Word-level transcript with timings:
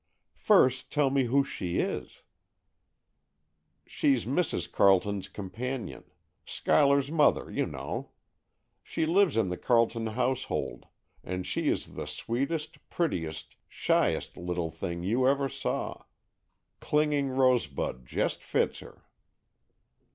"First 0.39 0.91
tell 0.91 1.11
me 1.11 1.25
who 1.25 1.43
she 1.43 1.77
is." 1.77 2.23
"She's 3.85 4.25
Mrs. 4.25 4.71
Carleton's 4.71 5.29
companion. 5.29 6.05
Schuyler's 6.43 7.11
mother, 7.11 7.51
you 7.51 7.67
know. 7.67 8.09
She 8.81 9.05
lives 9.05 9.37
in 9.37 9.49
the 9.49 9.57
Carleton 9.57 10.07
household, 10.07 10.87
and 11.23 11.45
she 11.45 11.69
is 11.69 11.93
the 11.93 12.07
sweetest, 12.07 12.89
prettiest, 12.89 13.55
shyest 13.69 14.37
little 14.37 14.71
thing 14.71 15.03
you 15.03 15.27
ever 15.27 15.47
saw! 15.47 16.05
'Clinging 16.79 17.29
rosebud' 17.29 18.03
just 18.07 18.41
fits 18.43 18.79
her." 18.79 19.03